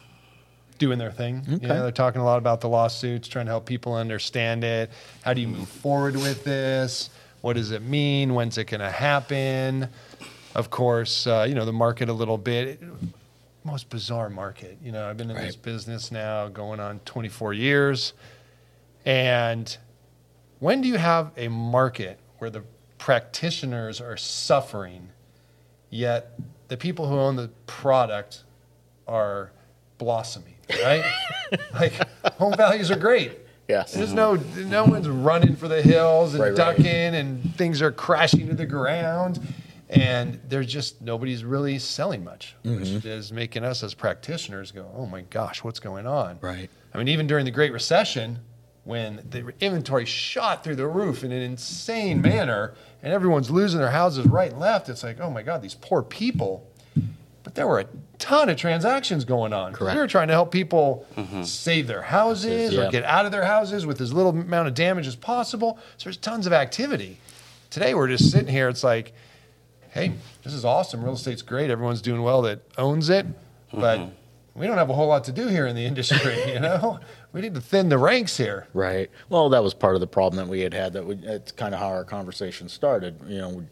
doing 0.77 0.99
their 0.99 1.11
thing. 1.11 1.43
You 1.47 1.67
know, 1.67 1.83
they're 1.83 1.91
talking 1.91 2.21
a 2.21 2.25
lot 2.25 2.37
about 2.37 2.61
the 2.61 2.69
lawsuits, 2.69 3.27
trying 3.27 3.45
to 3.45 3.51
help 3.51 3.65
people 3.65 3.93
understand 3.95 4.63
it. 4.63 4.91
How 5.23 5.33
do 5.33 5.41
you 5.41 5.47
move 5.47 5.69
forward 5.69 6.15
with 6.15 6.43
this? 6.43 7.09
What 7.41 7.53
does 7.53 7.71
it 7.71 7.81
mean? 7.81 8.33
When's 8.33 8.57
it 8.57 8.65
going 8.65 8.81
to 8.81 8.89
happen? 8.91 9.89
Of 10.55 10.69
course, 10.69 11.27
uh, 11.27 11.45
you 11.47 11.53
know 11.53 11.65
the 11.65 11.73
market 11.73 12.09
a 12.09 12.13
little 12.13 12.37
bit. 12.37 12.81
Most 13.63 13.89
bizarre 13.89 14.29
market. 14.29 14.77
You 14.83 14.91
know, 14.91 15.09
I've 15.09 15.17
been 15.17 15.29
in 15.29 15.37
this 15.37 15.55
business 15.55 16.11
now 16.11 16.47
going 16.47 16.79
on 16.79 16.99
24 17.05 17.53
years, 17.53 18.13
and 19.05 19.75
when 20.59 20.81
do 20.81 20.87
you 20.87 20.97
have 20.97 21.31
a 21.35 21.49
market 21.49 22.19
where 22.37 22.49
the 22.49 22.63
practitioners 22.97 23.99
are 23.99 24.17
suffering, 24.17 25.09
yet 25.89 26.39
the 26.69 26.77
people 26.77 27.07
who 27.07 27.15
own 27.15 27.35
the 27.35 27.49
product 27.67 28.43
are 29.07 29.51
blossoming, 29.97 30.55
right? 30.83 31.03
like 31.73 31.93
home 32.33 32.53
values 32.55 32.91
are 32.91 32.97
great. 32.97 33.31
Yes. 33.67 33.93
There's 33.93 34.13
no 34.13 34.35
no 34.57 34.85
one's 34.85 35.09
running 35.09 35.55
for 35.55 35.67
the 35.67 35.81
hills 35.81 36.33
and 36.33 36.41
Right, 36.43 36.49
right. 36.49 36.55
ducking 36.57 36.85
and 36.85 37.55
things 37.55 37.81
are 37.81 37.91
crashing 37.91 38.47
to 38.49 38.53
the 38.55 38.65
ground. 38.65 39.39
And 39.89 40.39
there's 40.49 40.67
just 40.67 41.01
nobody's 41.01 41.43
really 41.43 41.77
selling 41.79 42.23
much, 42.23 42.55
which 42.63 42.73
Mm-hmm. 42.89 43.07
is 43.07 43.31
making 43.31 43.63
us 43.63 43.83
as 43.83 43.93
practitioners 43.93 44.71
go, 44.71 44.89
oh 44.95 45.05
my 45.05 45.21
gosh, 45.21 45.63
what's 45.63 45.79
going 45.79 46.05
on? 46.07 46.37
Right. 46.41 46.69
I 46.93 46.97
mean, 46.97 47.07
even 47.07 47.27
during 47.27 47.45
the 47.45 47.51
Great 47.51 47.71
Recession, 47.71 48.39
when 48.83 49.25
the 49.29 49.51
inventory 49.61 50.05
shot 50.05 50.63
through 50.63 50.75
the 50.75 50.87
roof 50.87 51.23
in 51.23 51.31
an 51.31 51.41
insane 51.41 52.21
manner, 52.21 52.73
and 53.03 53.13
everyone's 53.13 53.49
losing 53.51 53.79
their 53.79 53.91
houses 53.91 54.25
right 54.27 54.51
and 54.51 54.59
left, 54.59 54.89
it's 54.89 55.03
like, 55.03 55.19
oh 55.19 55.29
my 55.29 55.41
God, 55.43 55.61
these 55.61 55.75
poor 55.75 56.01
people. 56.03 56.67
But 57.43 57.53
there 57.55 57.67
were 57.67 57.79
a 57.81 57.85
ton 58.17 58.49
of 58.49 58.57
transactions 58.57 59.25
going 59.25 59.53
on. 59.53 59.73
Correct. 59.73 59.95
We 59.95 60.01
were 60.01 60.07
trying 60.07 60.27
to 60.27 60.33
help 60.33 60.51
people 60.51 61.05
mm-hmm. 61.15 61.43
save 61.43 61.87
their 61.87 62.01
houses 62.01 62.73
Yeah. 62.73 62.87
or 62.87 62.91
get 62.91 63.03
out 63.03 63.25
of 63.25 63.31
their 63.31 63.45
houses 63.45 63.85
with 63.85 64.01
as 64.01 64.13
little 64.13 64.31
amount 64.31 64.67
of 64.67 64.73
damage 64.73 65.07
as 65.07 65.15
possible. 65.15 65.79
So 65.97 66.05
there's 66.05 66.17
tons 66.17 66.47
of 66.47 66.53
activity. 66.53 67.17
Today 67.69 67.93
we're 67.93 68.07
just 68.07 68.31
sitting 68.31 68.47
here. 68.47 68.69
It's 68.69 68.83
like, 68.83 69.13
hey, 69.91 70.13
this 70.43 70.53
is 70.53 70.65
awesome. 70.65 71.03
Real 71.03 71.13
estate's 71.13 71.41
great. 71.41 71.69
Everyone's 71.69 72.01
doing 72.01 72.21
well 72.21 72.41
that 72.43 72.59
owns 72.77 73.09
it, 73.09 73.25
but 73.73 73.99
mm-hmm. 73.99 74.11
We 74.55 74.67
don't 74.67 74.77
have 74.77 74.89
a 74.89 74.93
whole 74.93 75.07
lot 75.07 75.25
to 75.25 75.33
do 75.33 75.47
here 75.47 75.67
in 75.67 75.75
the 75.75 75.85
industry. 75.85 76.53
You 76.53 76.59
know, 76.59 76.99
we 77.33 77.41
need 77.41 77.53
to 77.55 77.61
thin 77.61 77.89
the 77.89 77.97
ranks 77.97 78.37
here. 78.37 78.67
Right. 78.73 79.11
Well, 79.29 79.49
that 79.49 79.61
was 79.61 79.73
part 79.73 79.95
of 79.95 80.01
the 80.01 80.07
problem 80.07 80.43
that 80.43 80.49
we 80.49 80.61
had 80.61 80.73
had. 80.73 80.93
That 80.93 81.05
we, 81.05 81.15
it's 81.15 81.51
kind 81.51 81.73
of 81.73 81.81
how 81.81 81.87
our 81.87 82.05
conversation 82.05 82.69
started. 82.69 83.19
You 83.27 83.37
know, 83.39 83.65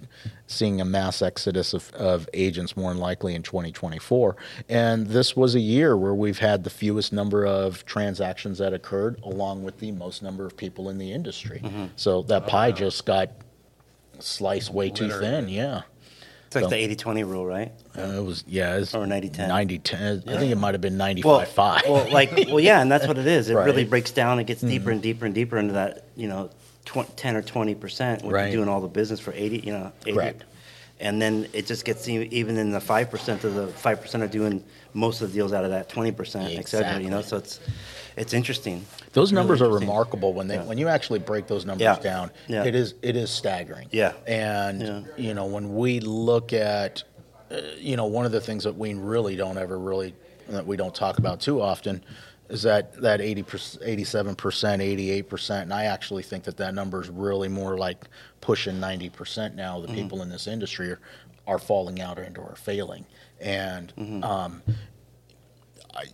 seeing 0.47 0.81
a 0.81 0.85
mass 0.85 1.21
exodus 1.21 1.73
of, 1.73 1.91
of 1.93 2.27
agents 2.33 2.75
more 2.75 2.91
than 2.91 2.99
likely 2.99 3.33
in 3.33 3.43
2024, 3.43 4.35
and 4.67 5.07
this 5.07 5.35
was 5.35 5.55
a 5.55 5.59
year 5.59 5.95
where 5.95 6.13
we've 6.13 6.39
had 6.39 6.63
the 6.63 6.69
fewest 6.69 7.13
number 7.13 7.45
of 7.45 7.85
transactions 7.85 8.57
that 8.57 8.73
occurred, 8.73 9.19
along 9.23 9.63
with 9.63 9.79
the 9.79 9.91
most 9.91 10.21
number 10.21 10.45
of 10.45 10.57
people 10.57 10.89
in 10.89 10.97
the 10.97 11.11
industry. 11.11 11.61
Mm-hmm. 11.63 11.85
So 11.95 12.23
that 12.23 12.45
pie 12.45 12.69
uh-huh. 12.69 12.77
just 12.77 13.05
got 13.05 13.31
sliced 14.19 14.71
way 14.71 14.89
too 14.89 15.09
thin. 15.09 15.47
Yeah. 15.47 15.83
It's 16.53 16.61
like 16.61 16.65
So- 16.65 16.69
the 16.69 16.75
80 16.83 16.95
20 16.95 17.23
rule, 17.23 17.45
right? 17.47 17.71
Uh, 17.97 18.01
it 18.01 18.23
was 18.23 18.43
yeah, 18.47 18.75
it's 18.77 18.93
Or 18.93 19.07
90-10. 19.07 19.47
90-10. 19.49 20.27
I 20.27 20.37
think 20.37 20.51
it 20.51 20.55
might 20.57 20.75
have 20.75 20.81
been 20.81 20.97
95 20.97 21.25
Well, 21.25 21.45
5. 21.45 21.81
well, 21.89 22.11
like, 22.11 22.31
well, 22.47 22.59
yeah, 22.59 22.79
and 22.79 22.91
that's 22.91 23.07
what 23.07 23.17
it 23.17 23.25
is. 23.25 23.49
It 23.49 23.55
Right. 23.55 23.65
really 23.65 23.85
breaks 23.85 24.11
down. 24.11 24.37
It 24.39 24.43
gets 24.45 24.61
deeper 24.61 24.91
and 24.91 25.01
deeper 25.01 25.25
and 25.25 25.33
deeper 25.33 25.57
into 25.57 25.73
that, 25.73 26.03
you 26.15 26.27
know, 26.27 26.51
tw- 26.85 27.15
10 27.17 27.35
or 27.35 27.41
20% 27.41 28.21
when 28.21 28.31
Right. 28.31 28.43
you're 28.53 28.57
doing 28.63 28.69
all 28.69 28.81
the 28.81 28.87
business 28.87 29.19
for 29.19 29.33
80, 29.35 29.61
you 29.65 29.71
know, 29.73 29.91
80. 30.05 30.13
Correct. 30.13 30.43
and 30.99 31.19
then 31.19 31.47
it 31.53 31.65
just 31.65 31.85
gets 31.85 32.07
even 32.07 32.55
in 32.57 32.71
the 32.71 32.79
five 32.79 33.09
percent 33.09 33.43
of 33.43 33.55
the 33.55 33.67
five 33.67 33.99
percent 33.99 34.21
are 34.23 34.27
doing 34.27 34.63
most 34.93 35.21
of 35.21 35.29
the 35.29 35.33
deals 35.33 35.51
out 35.51 35.65
of 35.65 35.71
that 35.71 35.89
twenty 35.89 36.11
percent, 36.11 36.53
et 36.57 36.67
cetera. 36.69 37.01
You 37.01 37.09
know, 37.09 37.21
so 37.21 37.37
it's 37.37 37.59
it's 38.17 38.33
interesting. 38.33 38.85
Those 39.13 39.31
Really 39.31 39.41
numbers 39.41 39.61
are 39.61 39.65
interesting. 39.65 39.87
remarkable 39.89 40.33
when 40.33 40.47
they 40.47 40.57
when 40.57 40.77
you 40.77 40.87
actually 40.87 41.19
break 41.19 41.47
those 41.47 41.65
numbers 41.65 41.83
Yeah. 41.83 41.99
down. 41.99 42.31
Yeah. 42.47 42.63
It 42.65 42.75
is 42.75 42.95
it 43.01 43.15
is 43.15 43.29
staggering. 43.31 43.87
Yeah. 43.91 44.13
And 44.27 44.81
Yeah. 44.81 45.01
you 45.17 45.33
know 45.33 45.45
when 45.45 45.75
we 45.75 45.99
look 45.99 46.53
at 46.53 47.03
uh, 47.51 47.57
you 47.77 47.95
know 47.97 48.05
one 48.05 48.25
of 48.25 48.31
the 48.31 48.41
things 48.41 48.63
that 48.63 48.77
we 48.77 48.93
really 48.93 49.35
don't 49.35 49.57
ever 49.57 49.77
really 49.79 50.13
that 50.49 50.65
we 50.65 50.75
don't 50.77 50.93
talk 50.95 51.17
about 51.19 51.39
too 51.39 51.61
often 51.61 52.03
is 52.49 52.61
that 52.63 52.93
that 53.01 53.21
80 53.21 53.45
87 53.83 54.35
percent 54.35 54.81
88 54.81 55.29
percent 55.29 55.61
and 55.63 55.73
I 55.73 55.85
actually 55.85 56.23
think 56.23 56.43
that 56.43 56.57
that 56.57 56.73
number 56.75 57.01
is 57.01 57.09
really 57.09 57.47
more 57.47 57.77
like 57.77 58.05
pushing 58.41 58.79
90 58.79 59.09
percent 59.09 59.55
now 59.55 59.79
the 59.79 59.87
people 59.87 60.21
in 60.21 60.29
this 60.29 60.45
industry 60.47 60.89
are, 60.91 60.99
are 61.47 61.57
falling 61.59 62.01
out 62.01 62.19
and 62.19 62.37
or 62.37 62.55
failing 62.57 63.05
and 63.39 63.93
um, 64.23 64.61
I 65.95 66.05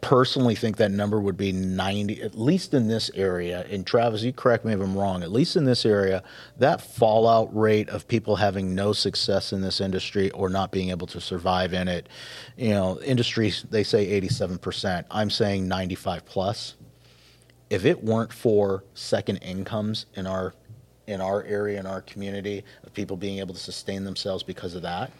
personally 0.00 0.54
think 0.54 0.76
that 0.76 0.92
number 0.92 1.20
would 1.20 1.36
be 1.36 1.50
90, 1.50 2.22
at 2.22 2.38
least 2.38 2.74
in 2.74 2.86
this 2.86 3.10
area. 3.14 3.66
And 3.68 3.84
Travis, 3.84 4.22
you 4.22 4.32
correct 4.32 4.64
me 4.64 4.72
if 4.72 4.80
I'm 4.80 4.96
wrong, 4.96 5.22
at 5.22 5.32
least 5.32 5.56
in 5.56 5.64
this 5.64 5.84
area, 5.84 6.22
that 6.58 6.80
fallout 6.80 7.54
rate 7.56 7.88
of 7.88 8.06
people 8.06 8.36
having 8.36 8.74
no 8.74 8.92
success 8.92 9.52
in 9.52 9.60
this 9.60 9.80
industry 9.80 10.30
or 10.30 10.48
not 10.48 10.70
being 10.70 10.90
able 10.90 11.08
to 11.08 11.20
survive 11.20 11.72
in 11.72 11.88
it, 11.88 12.08
you 12.56 12.70
know, 12.70 13.00
industries, 13.02 13.64
they 13.68 13.82
say 13.82 14.20
87%. 14.20 15.04
I'm 15.10 15.30
saying 15.30 15.66
95 15.66 16.24
plus. 16.24 16.76
If 17.68 17.84
it 17.84 18.04
weren't 18.04 18.32
for 18.32 18.84
second 18.94 19.38
incomes 19.38 20.06
in 20.14 20.26
our 20.26 20.54
in 21.06 21.20
our 21.20 21.42
area, 21.42 21.78
in 21.78 21.86
our 21.86 22.00
community, 22.00 22.64
of 22.82 22.94
people 22.94 23.14
being 23.14 23.38
able 23.38 23.52
to 23.52 23.60
sustain 23.60 24.04
themselves 24.04 24.42
because 24.42 24.74
of 24.74 24.80
that, 24.80 25.10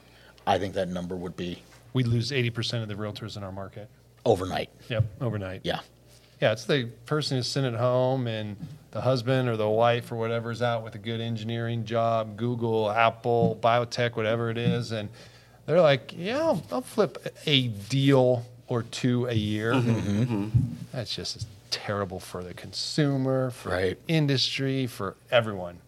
I 0.46 0.58
think 0.58 0.72
that 0.74 0.88
number 0.88 1.14
would 1.14 1.36
be. 1.36 1.62
We'd 1.92 2.06
lose 2.06 2.30
80% 2.30 2.82
of 2.82 2.88
the 2.88 2.94
realtors 2.94 3.36
in 3.36 3.42
our 3.42 3.52
market. 3.52 3.90
Overnight. 4.24 4.70
Yep, 4.88 5.04
overnight. 5.20 5.60
Yeah. 5.64 5.80
Yeah, 6.40 6.52
it's 6.52 6.64
the 6.64 6.88
person 7.06 7.36
who's 7.36 7.46
sent 7.46 7.66
at 7.66 7.74
home 7.74 8.26
and 8.26 8.56
the 8.90 9.00
husband 9.00 9.48
or 9.48 9.56
the 9.56 9.68
wife 9.68 10.10
or 10.12 10.16
whatever 10.16 10.50
is 10.50 10.62
out 10.62 10.84
with 10.84 10.94
a 10.94 10.98
good 10.98 11.20
engineering 11.20 11.84
job, 11.84 12.36
Google, 12.36 12.90
Apple, 12.90 13.58
biotech, 13.62 14.16
whatever 14.16 14.50
it 14.50 14.58
is. 14.58 14.92
And 14.92 15.08
they're 15.66 15.80
like, 15.80 16.12
yeah, 16.16 16.38
I'll, 16.38 16.62
I'll 16.70 16.80
flip 16.82 17.34
a 17.46 17.68
deal 17.68 18.44
or 18.66 18.82
two 18.82 19.26
a 19.26 19.32
year. 19.34 19.72
Mm-hmm, 19.74 20.22
mm-hmm. 20.22 20.48
That's 20.92 21.14
just 21.14 21.46
terrible 21.70 22.20
for 22.20 22.42
the 22.44 22.54
consumer, 22.54 23.50
for 23.50 23.70
Right. 23.70 24.06
the 24.06 24.12
industry, 24.12 24.86
for 24.86 25.16
everyone. 25.30 25.78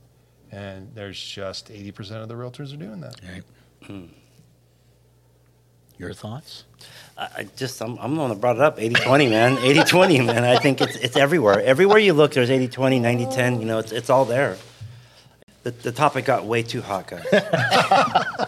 And 0.50 0.90
there's 0.94 1.20
just 1.22 1.68
80% 1.70 2.22
of 2.22 2.28
the 2.28 2.34
realtors 2.34 2.72
are 2.72 2.76
doing 2.76 3.00
that. 3.00 3.20
Right. 3.30 3.42
Hmm. 3.84 4.04
Your 5.98 6.12
thoughts? 6.12 6.64
I 7.16 7.28
I 7.38 7.48
just, 7.56 7.80
I'm, 7.80 7.96
I'm 7.98 8.14
the 8.14 8.20
one 8.20 8.30
that 8.30 8.40
brought 8.40 8.56
it 8.56 8.62
up. 8.62 8.78
80 8.78 8.94
20, 8.96 9.28
man. 9.28 9.58
80 9.62 9.84
20, 9.84 10.20
man. 10.22 10.44
I 10.44 10.58
think 10.58 10.80
it's, 10.80 10.96
it's 10.96 11.16
everywhere. 11.16 11.60
Everywhere 11.62 11.98
you 11.98 12.12
look, 12.12 12.32
there's 12.32 12.50
80 12.50 12.68
20, 12.68 12.98
90 13.00 13.26
10. 13.26 13.60
You 13.60 13.66
know, 13.66 13.78
it's, 13.78 13.92
it's 13.92 14.10
all 14.10 14.24
there. 14.24 14.56
The, 15.62 15.70
the 15.70 15.92
topic 15.92 16.24
got 16.26 16.44
way 16.44 16.62
too 16.62 16.80
hot, 16.82 17.08
guys. 17.08 17.24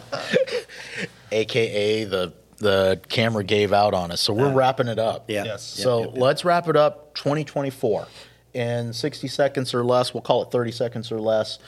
AKA 1.32 2.04
the 2.04 2.32
the 2.58 3.00
camera 3.08 3.44
gave 3.44 3.72
out 3.72 3.94
on 3.94 4.10
us. 4.10 4.20
So 4.20 4.32
we're 4.32 4.52
wrapping 4.52 4.88
it 4.88 4.98
up. 4.98 5.30
Yeah. 5.30 5.44
Yes. 5.44 5.62
So 5.62 5.98
Yep, 5.98 6.06
yep, 6.06 6.14
yep. 6.14 6.22
let's 6.22 6.44
wrap 6.44 6.68
it 6.68 6.76
up 6.76 7.14
2024 7.14 8.06
in 8.54 8.92
60 8.92 9.28
seconds 9.28 9.74
or 9.74 9.84
less. 9.84 10.12
We'll 10.12 10.22
call 10.22 10.42
it 10.42 10.50
30 10.50 10.72
seconds 10.72 11.12
or 11.12 11.20
less. 11.20 11.58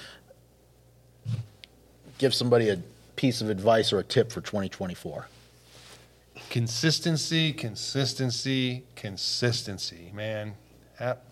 Give 2.18 2.34
somebody 2.34 2.68
a 2.70 2.80
piece 3.16 3.40
of 3.40 3.50
advice 3.50 3.92
or 3.92 4.00
a 4.00 4.02
tip 4.02 4.32
for 4.32 4.40
2024. 4.40 5.28
Consistency, 6.48 7.52
consistency, 7.52 8.84
consistency, 8.96 10.10
man. 10.14 10.54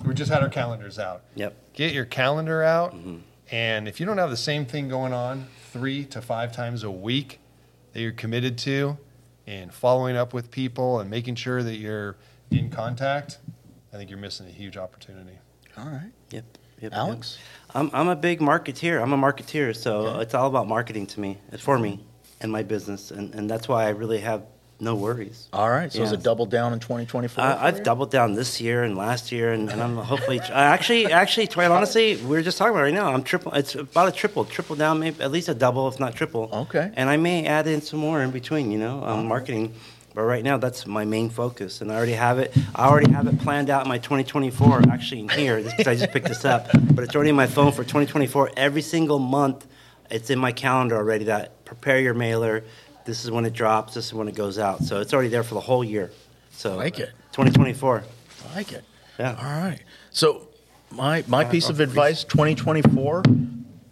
We 0.05 0.15
just 0.15 0.31
had 0.31 0.43
our 0.43 0.49
calendars 0.49 0.99
out. 0.99 1.23
Yep. 1.35 1.55
Get 1.75 1.93
your 1.93 2.05
calendar 2.05 2.63
out, 2.63 2.95
Mm-hmm. 2.95 3.17
and 3.51 3.87
if 3.89 4.01
you 4.01 4.07
don't 4.07 4.19
have 4.19 4.31
the 4.31 4.37
same 4.37 4.65
thing 4.65 4.89
going 4.89 5.13
on 5.13 5.47
three 5.73 6.05
to 6.07 6.21
five 6.23 6.53
times 6.53 6.83
a 6.85 6.91
week 6.91 7.41
that 7.93 8.01
you're 8.01 8.13
committed 8.13 8.57
to, 8.59 8.97
and 9.47 9.73
following 9.73 10.17
up 10.17 10.33
with 10.35 10.51
people 10.51 11.01
and 11.01 11.09
making 11.11 11.35
sure 11.35 11.63
that 11.63 11.77
you're 11.77 12.17
in 12.51 12.71
contact, 12.71 13.39
I 13.93 13.97
think 13.97 14.11
you're 14.11 14.19
missing 14.19 14.47
a 14.47 14.51
huge 14.51 14.77
opportunity. 14.77 15.39
All 15.77 15.87
right. 15.87 16.11
Yep. 16.31 16.45
yep 16.81 16.93
Alex? 16.95 17.39
I'm, 17.75 17.91
I'm 17.95 18.09
a 18.09 18.17
big 18.17 18.41
marketeer. 18.41 19.01
I'm 19.03 19.13
a 19.13 19.17
marketeer, 19.19 19.75
so 19.75 20.01
Okay. 20.07 20.23
it's 20.23 20.35
all 20.35 20.49
about 20.49 20.69
marketing 20.69 21.07
to 21.09 21.21
me. 21.21 21.39
It's 21.53 21.63
for 21.63 21.79
me 21.79 22.05
and 22.41 22.53
my 22.53 22.63
business, 22.63 23.11
and, 23.11 23.35
and 23.35 23.49
that's 23.51 23.69
why 23.69 23.85
I 23.87 23.91
really 23.91 24.19
have 24.21 24.43
no 24.81 24.95
worries. 24.95 25.49
All 25.53 25.69
right. 25.71 25.93
So 25.93 26.03
is 26.03 26.13
Yeah. 26.13 26.19
it 26.19 26.23
double 26.23 26.47
down 26.47 26.73
in 26.73 26.79
2024? 26.79 27.43
I, 27.45 27.53
for 27.55 27.63
I've 27.65 27.79
you? 27.79 27.85
doubled 27.85 28.11
down 28.11 28.35
this 28.35 28.61
year 28.61 28.85
and 28.85 28.97
last 28.97 29.33
year, 29.33 29.53
and, 29.53 29.69
and 29.71 29.83
I'm 29.83 29.97
hopefully 29.97 30.41
I 30.41 30.65
actually, 30.67 31.07
actually, 31.13 31.49
quite 31.49 31.71
honestly, 31.71 32.17
we 32.17 32.37
are 32.37 32.43
just 32.43 32.59
talking 32.59 32.73
about 32.73 32.83
right 32.83 32.95
now. 32.95 33.13
I'm 33.13 33.23
triple. 33.25 33.53
It's 33.55 33.75
about 33.75 34.09
a 34.09 34.13
triple, 34.13 34.45
triple 34.45 34.77
down, 34.77 35.01
maybe 35.01 35.21
at 35.21 35.31
least 35.33 35.49
a 35.49 35.55
double, 35.55 35.89
if 35.89 35.99
not 35.99 36.15
triple. 36.15 36.49
Okay. 36.53 36.93
And 36.95 37.11
I 37.11 37.17
may 37.17 37.47
add 37.47 37.67
in 37.67 37.81
some 37.83 37.99
more 37.99 38.23
in 38.23 38.31
between, 38.31 38.71
you 38.71 38.79
know, 38.79 39.03
um, 39.05 39.27
marketing. 39.27 39.75
But 40.15 40.23
right 40.23 40.43
now, 40.43 40.57
that's 40.57 40.85
my 40.87 41.05
main 41.05 41.29
focus, 41.31 41.81
and 41.81 41.93
I 41.93 41.97
already 41.97 42.13
have 42.13 42.39
it. 42.41 42.53
I 42.75 42.89
already 42.89 43.13
have 43.13 43.27
it 43.29 43.39
planned 43.41 43.71
out 43.71 43.83
in 43.83 43.89
my 43.89 43.99
2024. 43.99 44.83
Actually, 44.91 45.21
in 45.21 45.29
here, 45.29 45.63
because 45.63 45.87
I 45.87 45.95
just 45.95 46.11
picked 46.13 46.27
this 46.27 46.45
up, 46.45 46.69
but 46.95 47.05
it's 47.05 47.15
already 47.15 47.31
in 47.31 47.37
my 47.37 47.47
phone 47.47 47.71
for 47.71 47.85
2024. 47.85 48.51
Every 48.57 48.83
single 48.83 49.19
month, 49.21 49.67
it's 50.11 50.31
in 50.31 50.39
my 50.41 50.51
calendar 50.51 50.97
already. 50.97 51.27
That 51.27 51.65
prepare 51.65 52.01
your 52.01 52.15
mailer. 52.15 52.65
This 53.05 53.25
is 53.25 53.31
when 53.31 53.45
it 53.45 53.53
drops. 53.53 53.95
This 53.95 54.07
is 54.07 54.15
when 54.15 54.29
it 54.29 54.35
goes 54.35 54.59
out. 54.59 54.83
So 54.83 55.01
it's 55.01 55.15
already 55.15 55.29
there 55.29 55.43
for 55.43 55.55
the 55.55 55.61
whole 55.61 55.83
year. 55.83 56.11
So 56.51 56.77
Like 56.77 56.99
uh, 56.99 57.05
it. 57.05 57.11
2024. 57.33 58.03
I 58.51 58.55
like 58.55 58.73
it. 58.73 58.85
Yeah. 59.19 59.37
All 59.39 59.45
right. 59.45 59.81
So 60.11 60.49
my 60.91 61.25
my 61.27 61.45
uh, 61.45 61.51
piece 61.51 61.69
of 61.69 61.81
uh, 61.81 61.85
advice 61.85 62.25
2024 62.25 63.23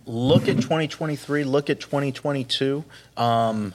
look 0.06 0.48
at 0.48 0.56
2023, 0.56 1.44
look 1.44 1.68
at 1.68 1.80
2022. 1.80 2.84
Um, 3.16 3.74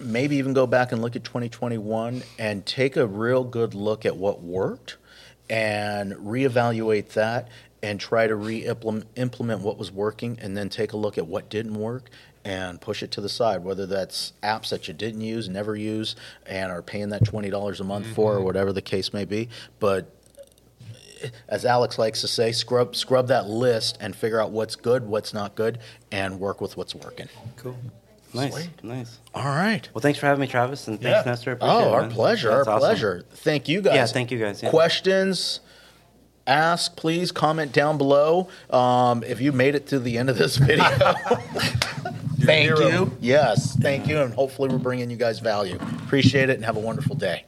maybe 0.00 0.36
even 0.36 0.52
go 0.52 0.66
back 0.66 0.92
and 0.92 1.00
look 1.00 1.16
at 1.16 1.24
2021 1.24 2.22
and 2.38 2.66
take 2.66 2.96
a 2.96 3.06
real 3.06 3.44
good 3.44 3.74
look 3.74 4.04
at 4.04 4.16
what 4.16 4.42
worked 4.42 4.96
and 5.48 6.12
reevaluate 6.14 7.10
that 7.10 7.48
and 7.82 8.00
try 8.00 8.26
to 8.26 8.34
re-implement 8.34 9.06
implement 9.16 9.60
what 9.60 9.76
was 9.76 9.92
working 9.92 10.38
and 10.40 10.56
then 10.56 10.68
take 10.68 10.92
a 10.92 10.96
look 10.96 11.18
at 11.18 11.26
what 11.26 11.48
didn't 11.50 11.74
work 11.74 12.10
and 12.44 12.80
push 12.80 13.02
it 13.02 13.10
to 13.10 13.20
the 13.20 13.28
side 13.28 13.64
whether 13.64 13.86
that's 13.86 14.32
apps 14.42 14.68
that 14.68 14.86
you 14.88 14.94
didn't 14.94 15.20
use 15.22 15.48
never 15.48 15.74
use 15.74 16.14
and 16.46 16.70
are 16.70 16.82
paying 16.82 17.08
that 17.08 17.22
$20 17.24 17.80
a 17.80 17.84
month 17.84 18.06
for 18.14 18.34
or 18.34 18.40
whatever 18.42 18.72
the 18.72 18.82
case 18.82 19.12
may 19.12 19.24
be 19.24 19.48
but 19.80 20.10
as 21.48 21.64
Alex 21.64 21.98
likes 21.98 22.20
to 22.20 22.28
say, 22.28 22.52
scrub 22.52 22.94
scrub 22.94 23.28
that 23.28 23.46
list 23.48 23.96
and 23.98 24.14
figure 24.14 24.38
out 24.38 24.50
what's 24.50 24.76
good, 24.76 25.06
what's 25.06 25.32
not 25.32 25.54
good, 25.54 25.78
and 26.12 26.38
work 26.38 26.60
with 26.60 26.76
what's 26.76 26.94
working. 26.94 27.28
Cool. 27.56 27.78
Nice. 28.34 28.52
Sweet. 28.52 28.70
Nice. 28.84 29.20
All 29.34 29.44
right. 29.46 29.88
Well, 29.94 30.02
thanks 30.02 30.18
for 30.18 30.26
having 30.26 30.42
me, 30.42 30.48
Travis, 30.48 30.86
and 30.86 31.00
thanks, 31.00 31.24
Yeah. 31.24 31.30
Nestor. 31.30 31.52
Appreciate 31.52 31.74
Oh, 31.78 31.92
our 31.94 32.02
man. 32.02 32.10
pleasure. 32.10 32.50
That's 32.50 32.68
our 32.68 32.74
awesome. 32.74 32.86
pleasure. 32.88 33.24
Thank 33.36 33.68
you 33.68 33.80
guys. 33.80 33.94
Yeah, 33.94 34.04
thank 34.06 34.32
you 34.32 34.38
guys, 34.38 34.62
yeah. 34.62 34.68
Questions? 34.68 35.60
Ask, 36.46 36.94
please 36.96 37.32
comment 37.32 37.72
down 37.72 37.96
below. 37.96 38.48
Um, 38.68 39.22
if 39.22 39.40
you 39.40 39.52
made 39.52 39.74
it 39.74 39.86
to 39.88 39.98
the 40.00 40.18
end 40.18 40.28
of 40.28 40.36
this 40.36 40.56
video, 40.58 40.84
thank 42.46 42.64
hero. 42.64 42.88
you. 42.88 43.16
Yes, 43.20 43.76
thank 43.76 44.06
you. 44.06 44.20
And 44.20 44.32
hopefully, 44.34 44.68
we're 44.68 44.78
bringing 44.78 45.10
you 45.10 45.16
guys 45.16 45.38
value. 45.40 45.76
Appreciate 46.04 46.50
it 46.50 46.56
and 46.56 46.64
have 46.64 46.76
a 46.76 46.80
wonderful 46.80 47.16
day. 47.16 47.44